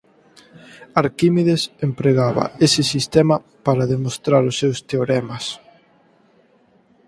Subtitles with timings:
[1.03, 5.45] Arquímedes empregaba ese sistema para demostrar os seus teoremas.